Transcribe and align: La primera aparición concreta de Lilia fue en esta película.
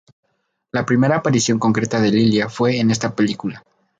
La 0.71 0.83
primera 0.83 1.17
aparición 1.17 1.59
concreta 1.59 2.01
de 2.01 2.09
Lilia 2.09 2.49
fue 2.49 2.79
en 2.79 2.89
esta 2.89 3.13
película. 3.15 3.63